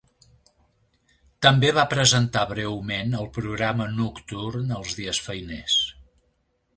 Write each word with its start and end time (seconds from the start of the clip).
També 1.47 1.69
va 1.79 1.83
presentar 1.91 2.45
breument 2.53 3.13
el 3.19 3.29
programa 3.35 3.87
nocturn 3.99 4.73
els 4.79 4.97
dies 5.01 5.21
feiners. 5.27 5.77